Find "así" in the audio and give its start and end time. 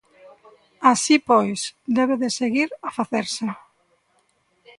0.91-1.15